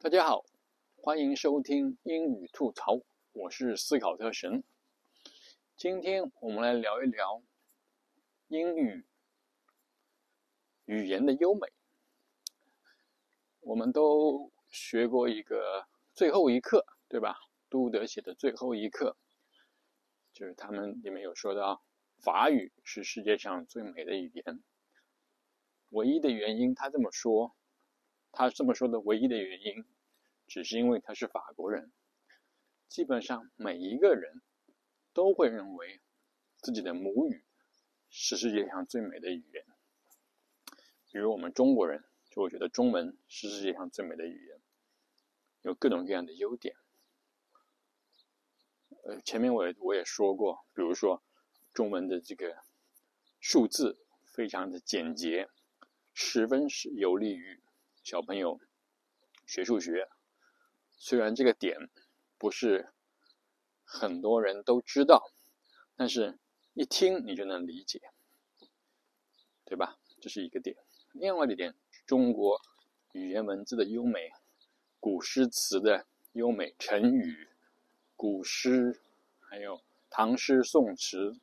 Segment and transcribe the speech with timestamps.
[0.00, 0.44] 大家好，
[0.94, 3.00] 欢迎收听英语吐槽，
[3.32, 4.62] 我是思考特神。
[5.76, 7.42] 今天我们来聊一聊
[8.46, 9.04] 英语
[10.84, 11.66] 语言的优美。
[13.58, 17.36] 我们都学过一个最后一课，对吧？
[17.68, 19.16] 杜德写的最后一课，
[20.32, 21.82] 就是他们里面有说到，
[22.22, 24.62] 法语是世界上最美的语言。
[25.88, 27.56] 唯一的原因，他这么说，
[28.32, 29.84] 他这么说的唯一的原因，
[30.46, 31.92] 只是因为他是法国人。
[32.88, 34.42] 基本上每一个人
[35.12, 36.00] 都会认为
[36.58, 37.44] 自己的母语
[38.10, 39.64] 是世界上最美的语言。
[41.10, 42.04] 比如我们中国人。
[42.30, 44.60] 就会觉得中文是世界上最美的语言，
[45.62, 46.76] 有各种各样的优点。
[49.02, 51.22] 呃，前面我也我也说过，比如说
[51.72, 52.62] 中文的这个
[53.40, 55.48] 数字非常的简洁，
[56.12, 57.60] 十分是有利于
[58.08, 58.58] 小朋友
[59.44, 60.08] 学数学。
[60.96, 61.90] 虽然这个点
[62.38, 62.88] 不是
[63.84, 65.30] 很多人都知道，
[65.94, 66.38] 但是
[66.72, 68.00] 一听你就能理解，
[69.66, 69.98] 对吧？
[70.22, 70.74] 这是一个点。
[71.12, 71.74] 另外一点。
[72.06, 72.58] 中国
[73.12, 74.30] 语言文字的优美，
[74.98, 77.46] 古诗词的优美，成语、
[78.16, 78.98] 古诗，
[79.38, 81.38] 还有唐诗宋词、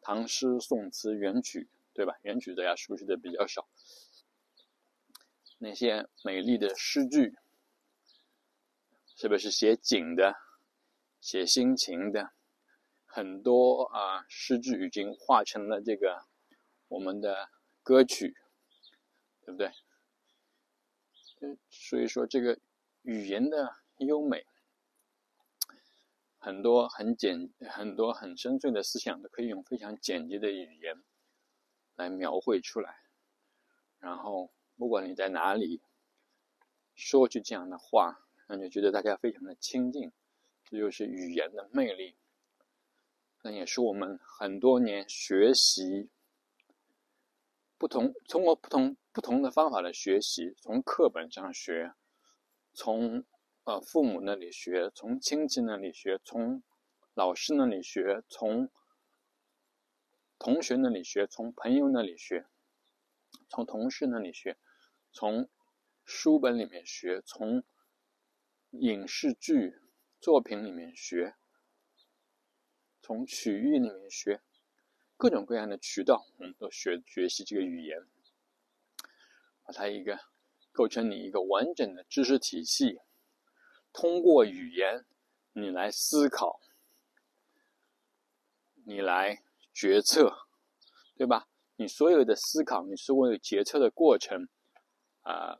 [0.00, 2.16] 唐诗宋词元曲，对吧？
[2.22, 3.68] 元曲大家熟悉的比较少。
[5.58, 7.36] 那些美丽的诗句，
[9.14, 10.34] 是不是写景的、
[11.20, 12.32] 写心情的？
[13.04, 16.24] 很多啊，诗句已经化成了这个
[16.88, 17.50] 我们的
[17.82, 18.36] 歌曲。
[19.46, 19.70] 对不对？
[21.70, 22.58] 所以说这个
[23.02, 24.44] 语言的优美，
[26.36, 31.00] 很多很简、很多很深邃的思想都可以用非常简洁的语言
[31.94, 33.02] 来描绘出来。
[34.00, 35.80] 然后，不管你在哪里
[36.94, 40.12] 说句这样的话，那就觉得大家非常的亲近。
[40.64, 42.16] 这就是语言的魅力，
[43.42, 46.10] 那也是我们很多年学习。
[47.78, 51.92] 不同，通过不同不同的方法的学习，从课本上学，
[52.72, 53.24] 从
[53.64, 56.62] 呃父母那里学，从亲戚那里学，从
[57.14, 58.70] 老师那里学，从
[60.38, 62.46] 同学那里学，从朋友那里学，
[63.50, 64.56] 从同事那里学，
[65.16, 65.48] 从
[66.04, 67.64] 书本里面学，从
[68.72, 69.80] 影视剧
[70.20, 71.34] 作品里面学，
[73.00, 74.42] 从曲艺里面学。
[75.16, 78.06] 各种各样的渠道，我们都学学习这个语言，
[79.64, 80.20] 把它一个
[80.70, 83.00] 构成你一个完整的知识体系。
[83.94, 85.06] 通过语言，
[85.54, 86.60] 你来思考，
[88.84, 90.46] 你来决策，
[91.16, 91.48] 对吧？
[91.76, 94.50] 你所有的思考，你所有决策的过程，
[95.26, 95.58] 啊，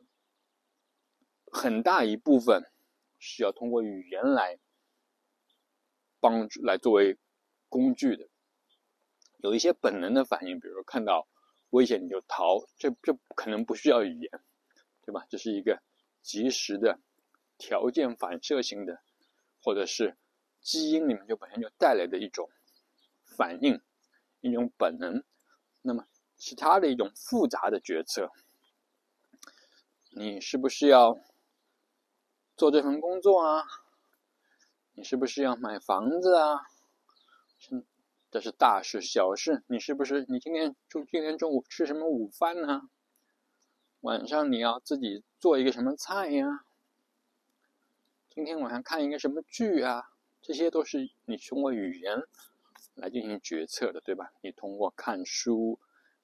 [1.51, 2.63] 很大一部分
[3.19, 4.59] 是要通过语言来
[6.21, 7.17] 帮助，来作为
[7.67, 8.29] 工具的。
[9.39, 11.27] 有一些本能的反应，比如说看到
[11.71, 14.31] 危险你就逃，这这可能不需要语言，
[15.05, 15.25] 对吧？
[15.29, 15.83] 这是一个
[16.21, 17.01] 及时的
[17.57, 19.01] 条件反射型的，
[19.61, 20.17] 或者是
[20.61, 22.49] 基因里面就本身就带来的一种
[23.35, 23.81] 反应，
[24.39, 25.25] 一种本能。
[25.81, 26.07] 那么
[26.37, 28.31] 其他的一种复杂的决策，
[30.11, 31.19] 你是不是要
[32.55, 33.63] 做这份工作啊？
[34.93, 36.61] 你是不是要买房子啊？
[38.29, 40.25] 这是大事小事，你是不是？
[40.27, 42.89] 你今天中今天中午吃什么午饭呢？
[44.01, 46.65] 晚上你要自己做一个什么菜呀？
[48.29, 50.09] 今天晚上看一个什么剧啊？
[50.41, 52.23] 这些都是你通过语言
[52.95, 54.31] 来进行决策的，对吧？
[54.41, 55.79] 你通过看书、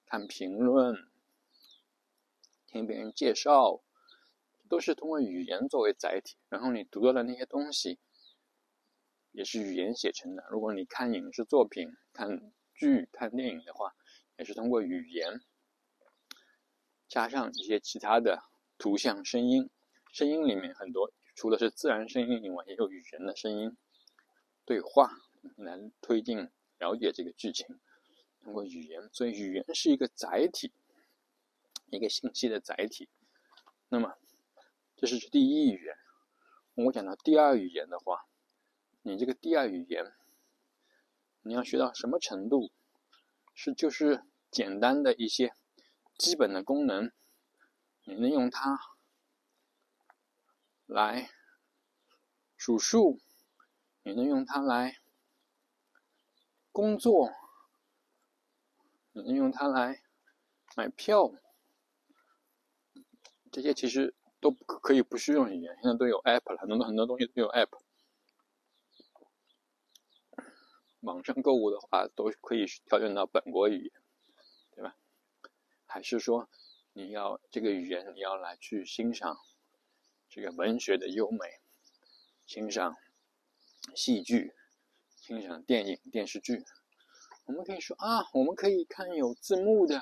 [0.06, 0.96] 看评论、
[2.74, 3.84] 听别人介绍，
[4.68, 8.00] 都是通过语言作为载体，然后你读到的那些东西。
[9.32, 10.44] 也是语言写成的。
[10.52, 13.96] 如果你看影视作品、看剧、看电影的话，
[14.38, 15.42] 也是通过语言
[17.08, 18.44] 加上一些其他的
[18.78, 19.70] 图像、声音。
[20.12, 23.76] 声音里面很多，除了是自然声音以外，也有语言的声音
[24.66, 25.12] 对话
[25.58, 27.80] 来推进了解这个剧情。
[28.44, 30.72] 通过语言，所以语言是一个载体，
[31.96, 33.10] 一个信息的载体。
[33.90, 34.18] 那么，
[34.96, 35.96] 这是第一语言。
[36.86, 38.26] 我讲到第二语言的话。
[39.06, 40.14] 你这个第二语言，
[41.42, 42.72] 你要学到什么程度？
[43.54, 45.54] 是就是简单的一些
[46.18, 47.12] 基本的功能，
[48.06, 48.80] 你能用它
[50.86, 51.30] 来
[52.56, 53.20] 数数，
[54.04, 55.00] 你能用它来
[56.72, 57.30] 工作，
[59.12, 60.02] 你能用它来
[60.78, 61.34] 买票，
[63.54, 67.70] 这些其实都可以不需用语言，现在都有 app 了，很多很多东西都有 app。
[71.02, 73.92] 网上购物的话，都可以调整到本国语言，
[74.72, 74.96] 对吧？
[75.86, 76.50] 还是说
[76.94, 79.38] 你要这个语言，你要来去欣赏
[80.28, 81.60] 这个文学的优美，
[82.48, 82.98] 欣赏
[83.94, 84.56] 戏剧，
[85.16, 86.66] 欣赏电影电视剧？
[87.46, 90.02] 我们可以说啊，我们可以看有字幕的，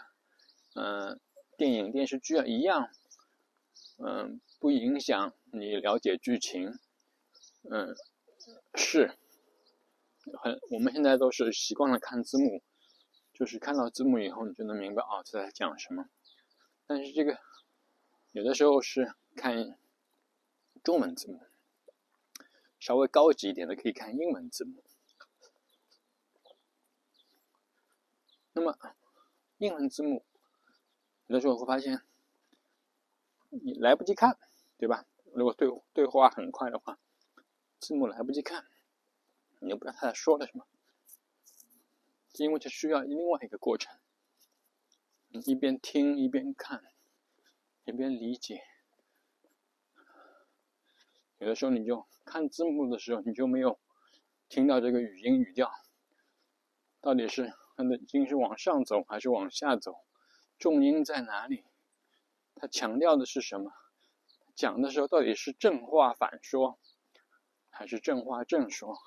[0.75, 1.19] 嗯，
[1.57, 2.89] 电影电视剧啊，一样。
[4.03, 6.74] 嗯，不影响你了解剧情。
[7.69, 7.95] 嗯，
[8.74, 9.15] 是，
[10.42, 12.63] 很我们现在都是习惯了看字幕，
[13.31, 16.09] 就是看到字幕以后，你就能明白啊，他在讲什么。
[16.88, 17.38] 但是这个
[18.31, 19.77] 有的时候是看
[20.83, 21.39] 中文字幕，
[22.80, 24.83] 稍微高级一点的可以看英文字幕。
[28.53, 28.75] 那么
[29.59, 30.25] 英文字幕
[31.27, 32.01] 有的时候会发现。
[33.51, 34.38] 你来不及看，
[34.77, 35.06] 对吧？
[35.33, 36.98] 如果对对话很快的话，
[37.80, 38.65] 字幕来不及看，
[39.59, 40.65] 你又不知道他在说的什么，
[42.38, 43.94] 因为这需要另外一个过程，
[45.27, 46.81] 你一边听一边看，
[47.83, 48.63] 一边理解。
[51.39, 53.80] 有的时候你就看字幕的时候，你就没有
[54.48, 55.71] 听到这个语音语调，
[57.01, 59.95] 到底是它的音是往上走还是往下走，
[60.57, 61.65] 重音在哪里？
[62.56, 63.71] 他强调的是什么？
[64.56, 66.77] 讲的时候到底是正话反说，
[67.69, 68.98] 还是正话正说？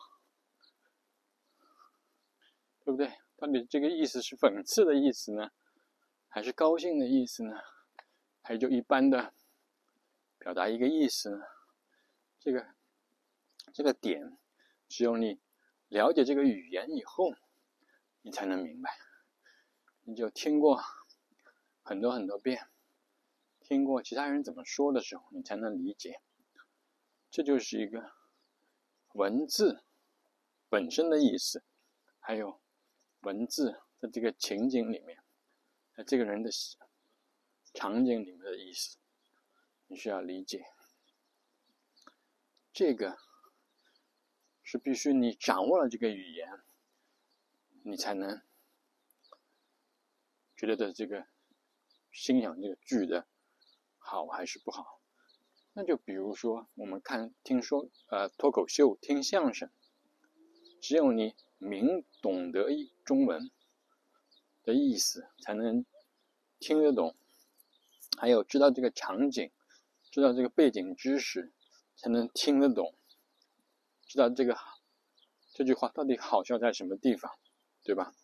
[2.84, 3.12] 对不对？
[3.36, 5.50] 到底这个意思是讽刺的意思呢，
[6.28, 7.60] 还是高兴的意思呢？
[8.42, 9.32] 还是就一般的
[10.38, 11.44] 表达一个意思呢？
[12.38, 12.66] 这个
[13.72, 14.36] 这个点，
[14.88, 15.40] 只有你
[15.88, 17.32] 了解这个语言以后，
[18.22, 18.90] 你才能明白。
[20.02, 20.82] 你就听过
[21.82, 22.68] 很多很多遍。
[23.64, 26.20] 听过其他人怎么说的时候，你才能理解。
[27.30, 28.12] 这就是一个
[29.14, 29.82] 文字
[30.68, 31.64] 本身的意思，
[32.20, 32.60] 还有
[33.22, 35.18] 文字在这个情景里面，
[35.96, 36.50] 在这个人的
[37.72, 38.98] 场景里面的意思，
[39.86, 40.66] 你需要理解。
[42.72, 43.16] 这个
[44.62, 46.62] 是必须你掌握了这个语言，
[47.82, 48.42] 你才能
[50.54, 51.26] 觉得的这个
[52.12, 53.26] 欣赏这个剧的。
[54.04, 55.00] 好还是不好？
[55.72, 59.70] 那就比如说，我们看、听说，呃，脱口秀、听相声，
[60.80, 62.68] 只有你明懂得
[63.04, 63.50] 中文
[64.62, 65.84] 的意思，才能
[66.60, 67.16] 听得懂；
[68.18, 69.50] 还有知道这个场景，
[70.12, 71.52] 知道这个背景知识，
[71.96, 72.94] 才能听得懂，
[74.06, 74.56] 知道这个
[75.54, 77.32] 这句话到底好笑在什么地方，
[77.82, 78.14] 对吧？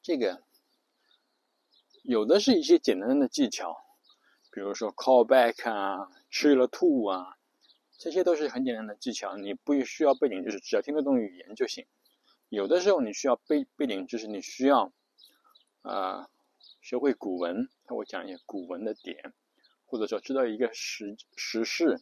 [0.00, 0.45] 这个。
[2.08, 3.76] 有的是一些简单的技巧，
[4.52, 7.36] 比如说 call back 啊，吃了吐啊，
[7.98, 11.84] 这些都是很简单的技巧，你不需要背景知识，只要听得懂语言就行。
[12.48, 14.92] 有的时候你需要背背景知识，你需要
[15.82, 16.30] 啊
[16.80, 19.34] 学会古文，那我讲一些古文的点，
[19.86, 22.00] 或者说知道一个时时事，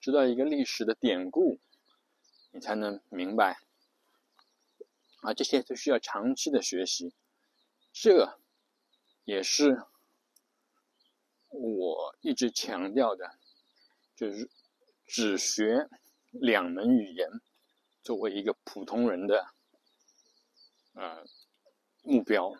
[0.00, 1.60] 知道一个历史的典故，
[2.50, 3.60] 你才能明白。
[5.20, 7.14] 啊，这些都需要长期的学习，
[7.92, 8.36] 这。
[9.24, 9.82] 也是
[11.48, 13.38] 我一直强调的，
[14.14, 14.50] 就是
[15.06, 15.88] 只学
[16.30, 17.28] 两门语言
[18.02, 19.46] 作为一个普通人的
[20.94, 21.24] 呃
[22.02, 22.52] 目标，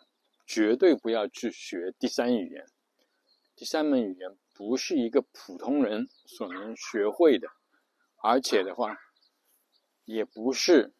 [0.45, 2.65] 绝对不要去学第三语言。
[3.55, 7.47] 第三门语言不是一个普通人所能学会的，
[8.23, 8.97] 而且的话，
[10.03, 10.93] 也不是。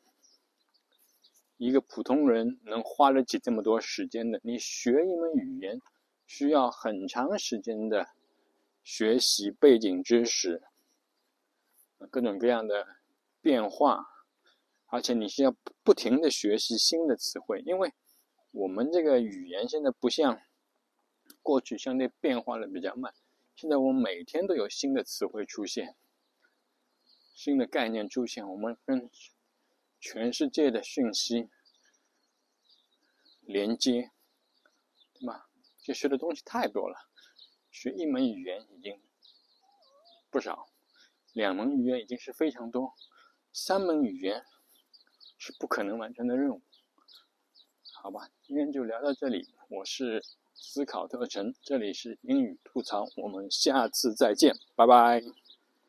[1.58, 4.42] 一个普通人能花得起这么多时间的？
[4.44, 5.82] 你学一门语言
[6.28, 8.10] 需要很长时间的
[8.84, 10.62] 学习背景知识，
[12.12, 12.86] 各种各样的
[13.40, 14.06] 变化，
[14.88, 17.94] 而且你需要不停的学习新的词汇，因为
[18.52, 20.42] 我们这个语言现在不像
[21.42, 23.14] 过去相对变化的比较慢，
[23.56, 25.96] 现在我们每天都有新的词汇出现，
[27.34, 29.10] 新的概念出现，我们跟。
[30.00, 31.50] 全世界的讯息
[33.42, 34.12] 连接，
[35.14, 35.50] 对吧？
[35.84, 37.10] 就学的东西太多了，
[37.72, 39.02] 学一门语言已经
[40.30, 40.68] 不少，
[41.34, 42.96] 两门语言已经是非常多，
[43.54, 44.44] 三门语言
[45.38, 46.62] 是不可能完成的任务。
[47.94, 49.54] 好吧，今天就聊到这里。
[49.70, 50.24] 我是
[50.54, 55.45] 思考特成，这里是英语吐槽，我们下次再见，拜拜。